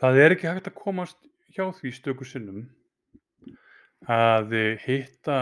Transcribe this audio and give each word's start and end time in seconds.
Það 0.00 0.18
er 0.24 0.32
ekki 0.32 0.48
hægt 0.48 0.68
að 0.70 0.78
komast 0.80 1.18
hjá 1.52 1.66
því 1.76 1.90
stöku 1.92 2.24
sinnum 2.24 2.60
að 4.08 4.54
hitta 4.80 5.40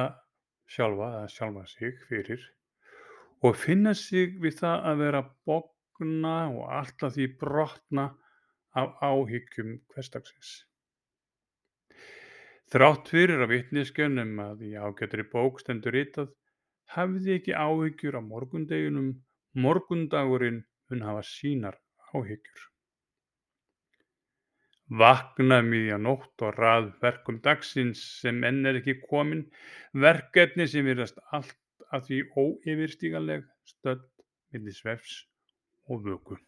sjálfa 0.66 1.11
eða 1.14 1.29
sjálfa 1.30 1.61
sig 1.71 1.93
fyrir 2.09 2.46
og 3.46 3.55
finna 3.55 3.93
sig 3.95 4.32
við 4.43 4.57
það 4.59 4.89
að 4.91 5.02
vera 5.05 5.21
bogna 5.46 6.32
og 6.50 6.73
allt 6.75 7.05
að 7.07 7.14
því 7.18 7.27
brotna 7.43 8.07
af 8.82 8.96
áhyggjum 8.98 9.77
hversdagsins. 9.95 10.50
Þrátt 12.75 13.12
fyrir 13.14 13.45
að 13.45 13.52
vitneskjan 13.52 14.18
um 14.25 14.43
að 14.43 14.64
í 14.66 14.72
ágætri 14.75 15.27
bók 15.36 15.62
stendur 15.62 15.95
ritað 15.95 16.32
hafði 16.96 17.36
ekki 17.36 17.54
áhyggjur 17.54 18.18
af 18.18 18.27
morgundeginum, 18.27 19.14
morgundagurinn 19.54 20.65
mun 20.91 21.06
hafa 21.06 21.23
sínar 21.30 21.79
áhyggjur. 22.11 22.66
Vakna 24.88 25.59
um 25.60 25.66
miðja 25.69 25.98
nótt 26.01 26.42
og 26.47 26.55
rað 26.56 26.87
verkum 27.02 27.42
dagsins 27.45 28.01
sem 28.23 28.38
enn 28.48 28.65
er 28.66 28.78
ekki 28.80 28.95
komin, 29.05 29.45
verkefni 29.92 30.64
sem 30.64 30.87
virðast 30.88 31.20
allt 31.37 31.59
að 31.92 32.06
því 32.09 32.20
óyfirstíganleg 32.41 33.45
stödd 33.69 34.06
milli 34.52 34.73
svefns 34.73 35.27
og 35.92 36.05
vöku. 36.06 36.38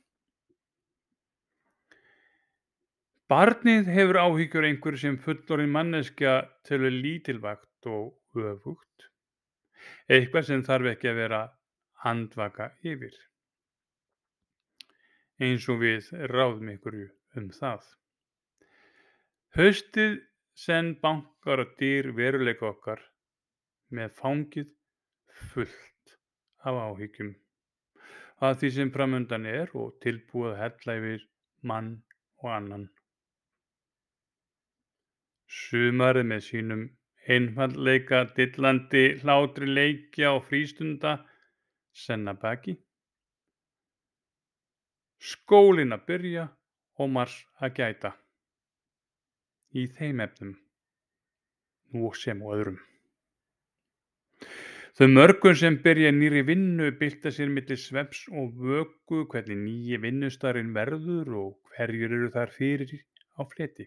Barnið 3.30 3.92
hefur 3.92 4.18
áhyggjur 4.24 4.66
einhver 4.66 4.96
sem 4.98 5.20
fullorðin 5.20 5.70
manneskja 5.76 6.32
telur 6.66 6.96
lítilvægt 6.96 7.86
og 7.86 8.16
öfugt, 8.34 9.06
eitthvað 10.08 10.48
sem 10.48 10.64
þarf 10.66 10.94
ekki 10.94 11.12
að 11.12 11.20
vera 11.20 11.44
handvaka 12.02 12.72
yfir, 12.82 13.14
eins 15.38 15.68
og 15.68 15.84
við 15.84 16.10
ráðum 16.32 16.72
ykkur 16.74 17.02
um 17.38 17.52
það. 17.54 17.84
Haustið 19.58 20.12
senn 20.54 20.92
bankar 21.02 21.64
á 21.64 21.66
dyr 21.80 22.12
veruleika 22.14 22.68
okkar 22.68 23.00
með 23.98 24.12
fangið 24.20 24.68
fullt 25.50 26.12
af 26.70 26.78
áhyggjum 26.84 27.32
að 28.46 28.60
því 28.60 28.70
sem 28.76 28.92
framundan 28.94 29.48
er 29.50 29.72
og 29.80 29.96
tilbúið 30.04 30.52
að 30.52 30.60
hella 30.60 30.96
yfir 31.00 31.26
mann 31.72 31.90
og 32.44 32.52
annan. 32.58 32.86
Sumarið 35.50 36.30
með 36.30 36.46
sínum 36.46 36.86
einfaldleika, 37.26 38.22
dillandi 38.38 39.04
hlátri 39.24 39.66
leikja 39.66 40.32
og 40.38 40.46
frístunda 40.46 41.18
senn 42.06 42.30
að 42.30 42.42
baki. 42.46 42.78
Skólinn 45.34 45.98
að 45.98 46.06
byrja 46.06 46.48
og 47.02 47.16
mars 47.18 47.40
að 47.58 47.78
gæta. 47.82 48.16
Í 49.70 49.84
þeim 49.86 50.20
efnum, 50.24 50.54
nú 51.94 52.08
sem 52.18 52.40
og 52.42 52.54
öðrum. 52.56 52.78
Þau 54.98 55.06
mörgum 55.12 55.54
sem 55.54 55.76
byrja 55.84 56.10
nýri 56.12 56.42
vinnu 56.48 56.88
bylta 56.98 57.30
sér 57.32 57.52
milli 57.54 57.76
svefns 57.78 58.24
og 58.40 58.56
vöku 58.58 59.20
hvernig 59.30 59.60
nýji 59.60 60.00
vinnustarinn 60.02 60.74
verður 60.74 61.30
og 61.42 61.52
hverjir 61.70 62.16
eru 62.16 62.30
þar 62.34 62.50
fyrir 62.56 62.96
á 63.38 63.46
fleti. 63.52 63.86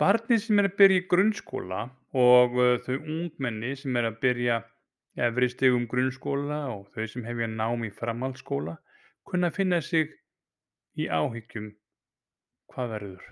Barnið 0.00 0.40
sem 0.46 0.62
er 0.62 0.70
að 0.70 0.78
byrja 0.80 1.02
í 1.02 1.06
grunnskóla 1.12 1.82
og 2.16 2.56
uh, 2.56 2.78
þau 2.86 2.96
ungmenni 2.96 3.74
sem 3.76 4.00
er 4.00 4.08
að 4.08 4.20
byrja 4.24 4.62
efri 5.28 5.50
stegum 5.52 5.84
grunnskóla 5.90 6.62
og 6.72 6.88
þau 6.94 7.06
sem 7.12 7.28
hefja 7.28 7.50
nám 7.52 7.84
í 7.84 7.92
framhaldsskóla 7.92 8.78
kunna 9.28 9.52
finna 9.52 9.82
sig 9.84 10.16
í 10.96 11.06
áhyggjum 11.06 11.74
hvað 12.72 12.92
verður. 12.94 13.28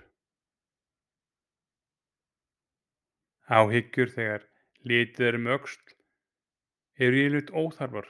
Áhyggjur 3.49 4.11
þegar 4.13 4.45
litið 4.85 5.27
er 5.27 5.37
um 5.39 5.49
öxl 5.55 5.95
eru 7.05 7.21
yfirleitt 7.23 7.51
óþarfar 7.61 8.09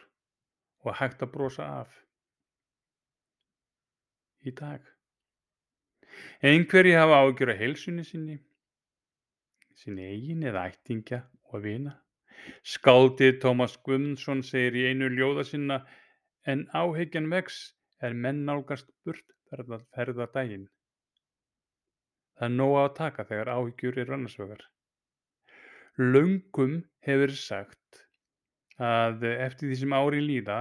og 0.83 0.97
hægt 0.99 1.23
að 1.23 1.33
brosa 1.35 1.67
af. 1.81 1.93
Í 4.43 4.51
dag. 4.55 4.83
Einhverji 6.43 6.95
hafa 6.97 7.21
áhyggjur 7.21 7.53
af 7.53 7.61
heilsunni 7.61 8.05
sinni, 8.07 8.37
sinni 9.79 10.07
eigin 10.11 10.45
eða 10.51 10.65
ættingja 10.71 11.21
og 11.53 11.63
vina. 11.63 11.95
Skáldið 12.73 13.39
Tómas 13.43 13.75
Guðmundsson 13.85 14.41
segir 14.47 14.77
í 14.79 14.85
einu 14.89 15.09
ljóða 15.13 15.45
sinna 15.47 15.79
en 16.47 16.65
áhyggjan 16.81 17.29
vex 17.31 17.61
er 18.01 18.15
menn 18.25 18.45
nálgast 18.47 18.91
burt 19.05 19.25
ferðardaginn. 19.51 20.67
Það 22.39 22.47
er 22.47 22.55
nóg 22.55 22.73
að 22.79 22.93
taka 22.95 23.23
þegar 23.27 23.49
áhyggjur 23.51 23.97
eru 23.99 24.15
annars 24.15 24.37
vegar. 24.39 24.61
Löngum 25.99 26.75
hefur 27.03 27.33
sagt 27.35 28.05
að 28.79 29.25
eftir 29.33 29.67
því 29.67 29.79
sem 29.81 29.95
árin 29.97 30.23
líða 30.23 30.59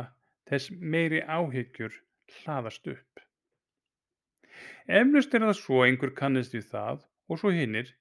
þess 0.50 0.72
meiri 0.74 1.20
áhyggjur 1.22 1.94
hlaðast 2.40 2.90
upp. 2.90 3.22
Eflaust 4.88 5.36
er 5.38 5.46
það 5.46 5.58
svo 5.60 5.84
einhver 5.84 6.14
kannast 6.18 6.56
við 6.56 6.66
það 6.72 7.04
og 7.30 7.38
svo 7.38 7.52
hinnir 7.54 7.92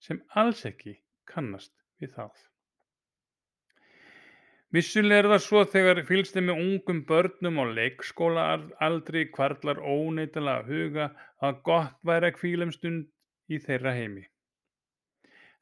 sem 0.00 0.22
alls 0.40 0.64
ekki 0.70 0.94
kannast 1.28 1.74
við 2.00 2.14
það. 2.14 2.32
Vissulega 4.72 5.24
er 5.24 5.30
það 5.34 5.44
svo 5.44 5.66
þegar 5.74 6.02
fylgst 6.08 6.40
er 6.40 6.44
með 6.48 6.64
ungum 6.64 7.04
börnum 7.08 7.60
á 7.60 7.64
leikskólaaldri 7.76 9.28
hvarflar 9.36 9.84
óneitanlega 9.84 10.64
að 10.64 10.72
huga 10.72 11.06
að 11.44 11.62
gott 11.68 11.96
væri 12.08 12.32
að 12.32 12.42
hvíla 12.42 12.68
um 12.68 12.74
stund 12.76 13.06
í 13.48 13.60
þeirra 13.64 13.94
heimi. 13.96 14.24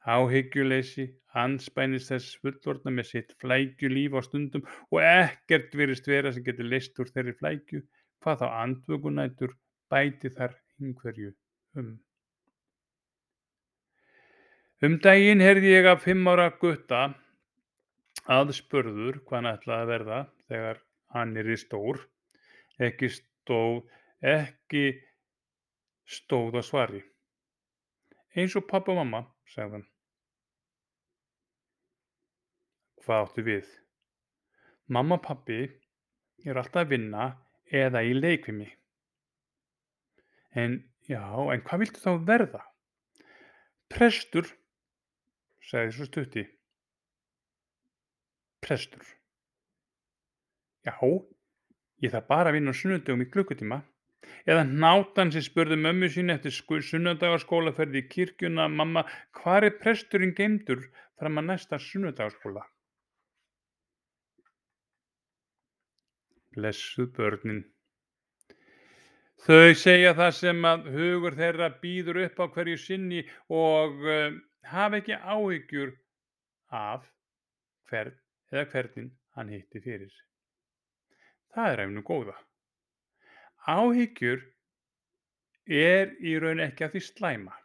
Áhyggjuleysi 0.07 1.07
andspænis 1.41 2.07
þess 2.11 2.37
fullorðna 2.41 2.93
með 2.97 3.09
sitt 3.11 3.33
flækjulíf 3.41 4.15
á 4.15 4.21
stundum 4.23 4.65
og 4.93 4.99
ekkert 5.03 5.75
virðist 5.75 6.07
vera 6.07 6.31
sem 6.33 6.45
getur 6.45 6.69
leyst 6.71 6.99
úr 7.01 7.11
þeirri 7.11 7.35
flækju, 7.41 7.81
hvað 8.23 8.43
þá 8.43 8.47
andvökunætur 8.63 9.55
bæti 9.91 10.31
þar 10.37 10.55
einhverju 10.81 11.33
um. 11.81 11.95
Um 14.85 14.99
daginn 15.03 15.41
heyrði 15.41 15.73
ég 15.73 15.89
af 15.89 16.03
fimm 16.05 16.27
ára 16.29 16.51
gutta 16.61 17.01
aðspurður 18.37 19.21
hvað 19.25 19.37
hann 19.39 19.51
ætlaði 19.51 19.83
að 19.83 19.91
verða 19.93 20.19
þegar 20.47 20.81
hann 21.15 21.35
yrði 21.41 21.57
stór. 21.63 22.01
Ekki 22.87 23.09
stóð, 23.15 23.79
ekki 24.21 24.85
stóð 26.05 26.59
á 26.59 26.63
svari. 26.63 27.01
Eins 28.37 28.53
og 28.59 28.67
pappa 28.69 28.93
og 28.93 28.99
mamma, 28.99 29.23
sagði 29.49 29.79
hann. 29.79 29.85
Hvað 33.01 33.23
áttu 33.23 33.45
við? 33.47 33.69
Mamma 34.93 35.17
og 35.17 35.23
pappi 35.25 35.61
er 36.45 36.59
alltaf 36.59 36.83
að 36.83 36.91
vinna 36.93 37.31
eða 37.73 38.03
í 38.05 38.13
leikfimi. 38.13 38.67
En 40.53 40.77
já, 41.09 41.23
en 41.23 41.63
hvað 41.65 41.83
viltu 41.83 42.03
þá 42.03 42.11
verða? 42.27 42.61
Prestur, 43.89 44.47
sagði 45.63 45.95
svo 45.95 46.07
stutti. 46.07 46.45
Prestur. 48.63 49.03
Já, 50.85 50.95
ég 52.03 52.13
þarf 52.13 52.29
bara 52.29 52.51
að 52.51 52.59
vinna 52.59 52.75
á 52.75 52.79
sunnudögum 52.79 53.25
í 53.25 53.31
klukkutíma. 53.31 53.81
Eða 54.45 54.63
hnátan 54.69 55.31
sem 55.33 55.43
spurði 55.45 55.77
mömmu 55.81 56.09
sín 56.13 56.33
eftir 56.33 56.53
sunnudagaskólaferði 56.89 58.03
í 58.03 58.09
kirkjuna, 58.11 58.67
mamma, 58.67 59.03
hvar 59.39 59.65
er 59.67 59.79
presturinn 59.81 60.35
geimdur 60.37 60.85
fram 61.19 61.41
að 61.41 61.49
næsta 61.51 61.79
sunnudagaskóla? 61.81 62.65
Blessuð 66.57 67.11
börnin. 67.17 67.65
Þau 69.45 69.73
segja 69.77 70.15
það 70.17 70.31
sem 70.33 70.65
að 70.65 70.87
hugur 70.95 71.35
þeirra 71.37 71.67
býður 71.81 72.23
upp 72.23 72.39
á 72.41 72.45
hverju 72.55 72.77
sinni 72.81 73.21
og 73.53 74.01
uh, 74.01 74.33
hafa 74.71 74.97
ekki 74.97 75.13
áhyggjur 75.13 75.93
af 76.73 77.05
hvern 77.91 78.17
eða 78.51 78.65
hvernig 78.71 79.11
hann 79.37 79.53
hitti 79.53 79.83
fyrir. 79.83 80.11
Það 81.53 81.73
er 81.73 81.83
efnum 81.85 82.07
góða. 82.07 82.35
Áhyggjur 83.67 84.43
er 85.67 86.13
í 86.23 86.37
raun 86.39 86.61
ekki 86.63 86.85
að 86.85 86.93
því 86.95 87.01
slæma. 87.03 87.55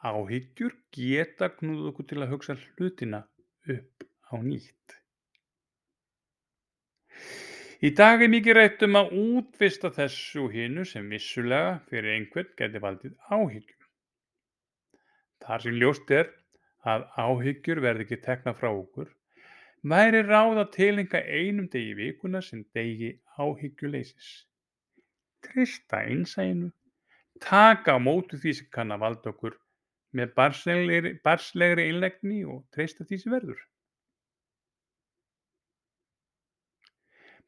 Áhyggjur 0.00 0.72
geta 0.96 1.50
knúð 1.58 1.90
okkur 1.90 2.08
til 2.08 2.22
að 2.22 2.32
hugsa 2.32 2.56
hlutina 2.62 3.20
upp 3.74 4.06
á 4.32 4.34
nýtt. 4.40 4.96
Í 7.84 7.90
dag 7.96 8.24
er 8.24 8.32
mikið 8.32 8.56
rætt 8.56 8.82
um 8.84 8.96
að 9.00 9.12
útvista 9.16 9.92
þessu 9.92 10.46
og 10.46 10.56
hinu 10.56 10.88
sem 10.88 11.12
vissulega 11.12 11.78
fyrir 11.92 12.16
einhvern 12.16 12.50
geti 12.56 12.80
valdið 12.80 13.14
áhyggjum. 13.28 13.86
Þar 15.44 15.64
sem 15.64 15.78
ljóst 15.80 16.12
er 16.16 16.32
að 16.88 17.06
áhyggjur 17.20 17.80
verði 17.84 18.08
ekki 18.08 18.20
tekna 18.24 18.56
frá 18.56 18.68
okkur, 18.72 19.08
væri 19.82 20.20
ráð 20.26 20.60
að 20.60 20.72
tilenga 20.76 21.20
einum 21.24 21.68
degi 21.72 21.94
vikuna 21.96 22.42
sem 22.44 22.64
degi 22.74 23.14
áhyggjuleysis. 23.38 24.46
treysta 25.40 26.02
innsæinu, 26.04 26.68
taka 27.40 27.96
á 27.96 27.98
móti 27.98 28.36
því 28.36 28.52
sem 28.58 28.66
kann 28.68 28.92
að 28.92 29.00
valda 29.00 29.30
okkur 29.32 29.54
með 30.12 30.34
barnslegri, 30.36 31.12
barnslegri 31.24 31.86
einlægni 31.88 32.42
og 32.44 32.66
treysta 32.74 33.06
því 33.08 33.18
sem 33.22 33.32
verður. 33.32 33.62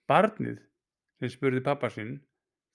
Barnið 0.08 0.62
sem 1.20 1.34
spurði 1.34 1.60
pabba 1.68 1.92
sinn 1.92 2.16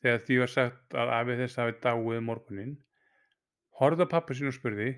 þegar 0.06 0.22
því 0.28 0.40
var 0.44 0.54
sagt 0.54 0.94
að 1.02 1.16
afi 1.18 1.40
þess 1.42 1.60
hafi 1.64 1.78
dáið 1.82 2.20
um 2.20 2.30
morguninn, 2.30 2.78
horfði 3.82 4.06
á 4.06 4.14
pabba 4.14 4.38
sinn 4.38 4.54
og 4.54 4.58
spurði 4.60 4.92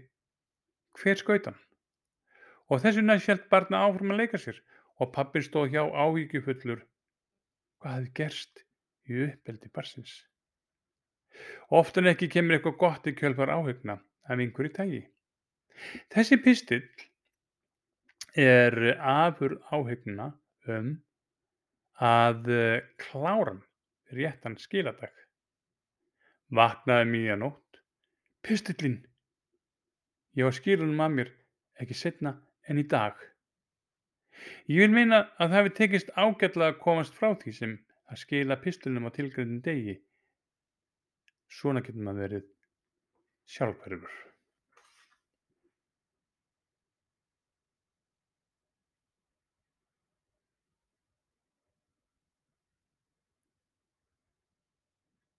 hver 0.99 1.23
skaut 1.23 1.47
hann? 1.47 1.59
Og 2.69 2.81
þess 2.83 2.99
vegna 2.99 3.17
hélt 3.17 3.47
barnið 3.49 3.83
áfram 3.83 4.13
að 4.13 4.21
leika 4.21 4.39
sér 4.41 4.59
og 5.01 5.13
pabbinn 5.15 5.45
stóð 5.45 5.71
hjá 5.73 5.81
áhyggjufullur 5.83 6.83
hvað 7.79 7.95
hafði 7.95 8.11
gerst 8.19 8.63
í 9.09 9.21
uppeldi 9.25 9.71
barnsins. 9.73 10.15
Oftar 11.79 12.05
en 12.05 12.11
ekki 12.13 12.29
kemur 12.33 12.57
eitthvað 12.57 12.79
gott 12.81 13.07
í 13.09 13.15
kjölfar 13.17 13.51
áhyggna 13.53 13.95
af 14.29 14.43
einhverju 14.43 14.73
tagi. 14.75 15.01
Þessi 16.13 16.37
pistill 16.43 16.83
er 18.37 18.75
afurð 18.99 19.63
áhyggjuna 19.73 20.27
um 20.75 20.91
að 22.09 22.51
eh, 22.55 22.83
klára 23.01 23.53
hann 23.53 23.63
fyrir 24.09 24.29
réttan 24.29 24.59
skiladag. 24.59 25.15
Vaknaði 26.55 27.05
um 27.05 27.13
miðja 27.13 27.39
nótt. 27.39 27.81
Pistillinn! 28.45 29.01
Ég 30.37 30.47
var 30.47 30.55
skilunum 30.55 31.01
að 31.03 31.15
mér 31.17 31.33
ekki 31.81 31.97
seinna 31.97 32.35
en 32.69 32.81
í 32.81 32.85
dag. 32.87 33.17
Ég 34.69 34.85
vil 34.85 34.93
meina 34.93 35.23
að 35.35 35.49
það 35.49 35.57
hafi 35.57 35.75
tekist 35.79 36.13
ágætlega 36.15 36.75
að 36.75 36.81
komast 36.85 37.17
frá 37.17 37.33
því 37.41 37.55
sem 37.57 37.75
að 38.09 38.21
skila 38.23 38.59
pistilnum 38.63 39.09
á 39.09 39.11
tilgreyndum 39.17 39.61
degi. 39.65 39.97
Svona 41.49 41.83
getur 41.85 42.05
maður 42.05 42.25
verið 42.27 42.49
sjálfhverfur. 43.49 44.28